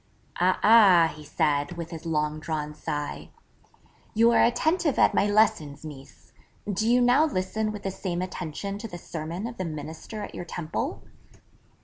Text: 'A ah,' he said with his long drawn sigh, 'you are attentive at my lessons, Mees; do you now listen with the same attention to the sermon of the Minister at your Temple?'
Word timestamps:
'A 0.39 0.57
ah,' 0.63 1.13
he 1.15 1.23
said 1.23 1.73
with 1.77 1.91
his 1.91 2.07
long 2.07 2.39
drawn 2.39 2.73
sigh, 2.73 3.29
'you 4.15 4.31
are 4.31 4.43
attentive 4.43 4.97
at 4.97 5.13
my 5.13 5.27
lessons, 5.27 5.85
Mees; 5.85 6.33
do 6.67 6.89
you 6.89 6.99
now 7.01 7.25
listen 7.25 7.71
with 7.71 7.83
the 7.83 7.91
same 7.91 8.19
attention 8.23 8.79
to 8.79 8.87
the 8.87 8.97
sermon 8.97 9.45
of 9.45 9.57
the 9.57 9.63
Minister 9.65 10.23
at 10.23 10.33
your 10.33 10.43
Temple?' 10.45 11.03